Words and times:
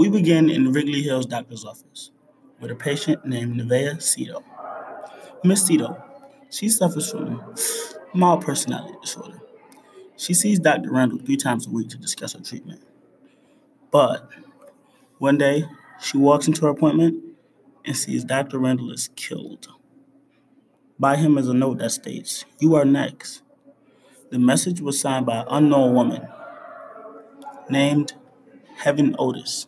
We 0.00 0.08
begin 0.08 0.48
in 0.48 0.72
Wrigley 0.72 1.02
Hill's 1.02 1.26
doctor's 1.26 1.62
office 1.62 2.10
with 2.58 2.70
a 2.70 2.74
patient 2.74 3.26
named 3.26 3.60
Nevaeh 3.60 3.98
Sito. 3.98 4.42
Miss 5.44 5.68
Sito, 5.68 6.02
she 6.48 6.70
suffers 6.70 7.10
from 7.10 7.44
mild 8.14 8.40
personality 8.42 8.96
disorder. 9.02 9.42
She 10.16 10.32
sees 10.32 10.58
Dr. 10.58 10.90
Randall 10.90 11.18
three 11.18 11.36
times 11.36 11.66
a 11.66 11.70
week 11.70 11.90
to 11.90 11.98
discuss 11.98 12.32
her 12.32 12.40
treatment. 12.40 12.80
But 13.90 14.26
one 15.18 15.36
day, 15.36 15.66
she 16.00 16.16
walks 16.16 16.46
into 16.48 16.62
her 16.62 16.70
appointment 16.70 17.22
and 17.84 17.94
sees 17.94 18.24
Dr. 18.24 18.58
Randall 18.58 18.92
is 18.92 19.10
killed. 19.16 19.68
By 20.98 21.16
him 21.16 21.36
is 21.36 21.46
a 21.46 21.52
note 21.52 21.76
that 21.80 21.90
states, 21.90 22.46
You 22.58 22.74
are 22.74 22.86
next. 22.86 23.42
The 24.30 24.38
message 24.38 24.80
was 24.80 24.98
signed 24.98 25.26
by 25.26 25.40
an 25.40 25.46
unknown 25.50 25.92
woman 25.92 26.26
named 27.68 28.14
Heaven 28.76 29.14
Otis. 29.18 29.66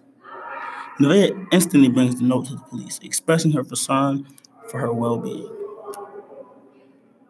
Nevaeh 1.01 1.47
instantly 1.53 1.89
brings 1.89 2.17
the 2.17 2.25
note 2.25 2.47
to 2.47 2.55
the 2.55 2.61
police, 2.61 3.01
expressing 3.03 3.53
her 3.53 3.65
concern 3.65 4.27
for 4.69 4.79
her 4.79 4.93
well 4.93 5.19
being. 5.19 5.49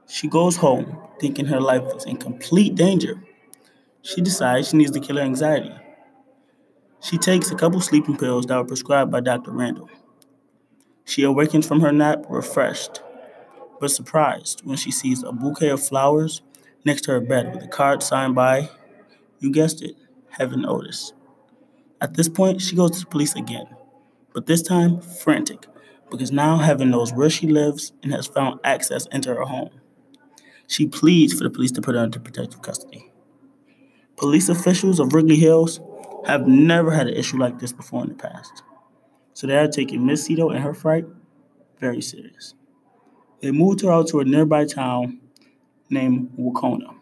She 0.08 0.28
goes 0.28 0.56
home 0.56 0.98
thinking 1.20 1.46
her 1.46 1.60
life 1.60 1.84
is 1.96 2.04
in 2.04 2.16
complete 2.16 2.74
danger. 2.74 3.22
She 4.02 4.20
decides 4.20 4.70
she 4.70 4.76
needs 4.76 4.90
to 4.90 5.00
kill 5.00 5.16
her 5.16 5.22
anxiety. 5.22 5.72
She 7.00 7.18
takes 7.18 7.50
a 7.50 7.54
couple 7.54 7.80
sleeping 7.80 8.16
pills 8.16 8.46
that 8.46 8.56
were 8.56 8.64
prescribed 8.64 9.10
by 9.10 9.20
Dr. 9.20 9.52
Randall. 9.52 9.88
She 11.04 11.22
awakens 11.22 11.66
from 11.66 11.80
her 11.80 11.92
nap 11.92 12.24
refreshed, 12.28 13.00
but 13.80 13.90
surprised 13.90 14.62
when 14.64 14.76
she 14.76 14.90
sees 14.90 15.22
a 15.22 15.32
bouquet 15.32 15.70
of 15.70 15.84
flowers 15.84 16.42
next 16.84 17.02
to 17.02 17.12
her 17.12 17.20
bed 17.20 17.54
with 17.54 17.64
a 17.64 17.68
card 17.68 18.02
signed 18.02 18.34
by, 18.34 18.70
you 19.38 19.52
guessed 19.52 19.82
it, 19.82 19.96
Heaven 20.30 20.64
Otis. 20.66 21.12
At 22.02 22.14
this 22.14 22.28
point, 22.28 22.60
she 22.60 22.74
goes 22.74 22.90
to 22.90 23.00
the 23.00 23.06
police 23.06 23.36
again, 23.36 23.68
but 24.34 24.46
this 24.46 24.60
time 24.60 25.00
frantic, 25.00 25.68
because 26.10 26.32
now 26.32 26.56
Heaven 26.56 26.90
knows 26.90 27.12
where 27.12 27.30
she 27.30 27.46
lives 27.46 27.92
and 28.02 28.12
has 28.12 28.26
found 28.26 28.58
access 28.64 29.06
into 29.12 29.32
her 29.32 29.44
home. 29.44 29.70
She 30.66 30.88
pleads 30.88 31.32
for 31.32 31.44
the 31.44 31.50
police 31.50 31.70
to 31.72 31.80
put 31.80 31.94
her 31.94 32.02
into 32.02 32.18
protective 32.18 32.60
custody. 32.60 33.12
Police 34.16 34.48
officials 34.48 34.98
of 34.98 35.12
Wrigley 35.14 35.36
Hills 35.36 35.80
have 36.26 36.48
never 36.48 36.90
had 36.90 37.06
an 37.06 37.14
issue 37.14 37.38
like 37.38 37.60
this 37.60 37.72
before 37.72 38.02
in 38.02 38.08
the 38.08 38.14
past, 38.16 38.64
so 39.32 39.46
they 39.46 39.56
are 39.56 39.68
taking 39.68 40.04
Miss 40.04 40.26
Sito 40.26 40.52
and 40.52 40.64
her 40.64 40.74
fright 40.74 41.04
very 41.78 42.02
serious. 42.02 42.54
They 43.40 43.52
moved 43.52 43.80
her 43.82 43.92
out 43.92 44.08
to 44.08 44.18
a 44.18 44.24
nearby 44.24 44.64
town 44.64 45.20
named 45.88 46.32
Wauconda. 46.36 46.96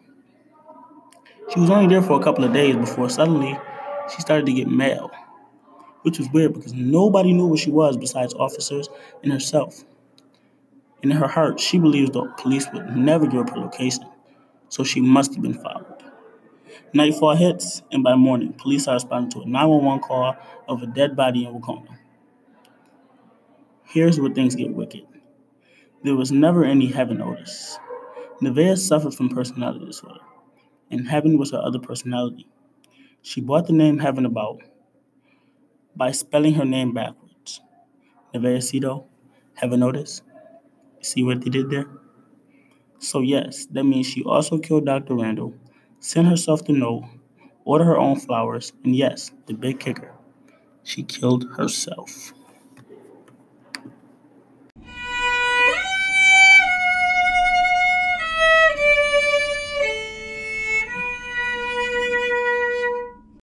She 1.51 1.59
was 1.59 1.71
only 1.71 1.91
there 1.91 2.03
for 2.03 2.21
a 2.21 2.23
couple 2.23 2.43
of 2.43 2.53
days 2.53 2.75
before 2.75 3.09
suddenly 3.09 3.57
she 4.13 4.21
started 4.21 4.45
to 4.45 4.53
get 4.53 4.67
mail, 4.67 5.11
which 6.03 6.17
was 6.17 6.29
weird 6.29 6.53
because 6.53 6.73
nobody 6.73 7.33
knew 7.33 7.47
where 7.47 7.57
she 7.57 7.71
was 7.71 7.97
besides 7.97 8.33
officers 8.33 8.89
and 9.23 9.31
herself. 9.31 9.83
In 11.03 11.11
her 11.11 11.27
heart, 11.27 11.59
she 11.59 11.79
believes 11.79 12.11
the 12.11 12.25
police 12.37 12.67
would 12.73 12.95
never 12.95 13.25
give 13.25 13.41
up 13.41 13.49
her 13.51 13.59
location, 13.59 14.05
so 14.69 14.83
she 14.83 15.01
must 15.01 15.33
have 15.33 15.41
been 15.41 15.53
followed. 15.53 16.03
Nightfall 16.93 17.35
hits, 17.35 17.81
and 17.91 18.03
by 18.03 18.15
morning, 18.15 18.53
police 18.53 18.87
are 18.87 18.95
responding 18.95 19.31
to 19.31 19.41
a 19.41 19.45
911 19.45 20.01
call 20.01 20.35
of 20.67 20.83
a 20.83 20.87
dead 20.87 21.15
body 21.15 21.45
in 21.45 21.53
Wauconda. 21.53 21.97
Here's 23.85 24.19
where 24.19 24.31
things 24.31 24.55
get 24.55 24.73
wicked. 24.73 25.05
There 26.03 26.15
was 26.15 26.31
never 26.31 26.63
any 26.63 26.87
Heaven 26.87 27.21
Otis. 27.21 27.77
Nevaeh 28.41 28.77
suffered 28.77 29.13
from 29.13 29.29
personality 29.29 29.85
disorder, 29.85 30.19
and 30.89 31.07
Heaven 31.07 31.37
was 31.37 31.51
her 31.51 31.59
other 31.59 31.79
personality. 31.79 32.47
She 33.21 33.39
brought 33.39 33.67
the 33.67 33.73
name 33.73 33.99
Heaven 33.99 34.25
about 34.25 34.61
by 35.95 36.11
spelling 36.11 36.55
her 36.55 36.65
name 36.65 36.93
backwards. 36.93 37.61
Nevaeh 38.33 38.57
Sito, 38.57 39.05
Heaven 39.55 39.83
Otis. 39.83 40.23
See 41.01 41.23
what 41.23 41.41
they 41.41 41.49
did 41.49 41.69
there? 41.69 41.87
So, 42.97 43.21
yes, 43.21 43.65
that 43.67 43.83
means 43.83 44.07
she 44.07 44.23
also 44.23 44.57
killed 44.57 44.85
Dr. 44.85 45.15
Randall, 45.15 45.53
sent 45.99 46.27
herself 46.27 46.65
the 46.65 46.73
note, 46.73 47.03
ordered 47.63 47.85
her 47.85 47.97
own 47.97 48.19
flowers, 48.19 48.73
and 48.83 48.95
yes, 48.95 49.31
the 49.45 49.53
big 49.53 49.79
kicker, 49.79 50.13
she 50.83 51.03
killed 51.03 51.45
herself. 51.57 52.33